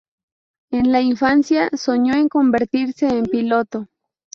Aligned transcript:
En 0.71 0.91
la 0.91 0.99
infancia 1.01 1.69
soñó 1.75 2.15
en 2.15 2.27
convertirse 2.27 3.07
en 3.07 3.25
piloto. 3.25 3.87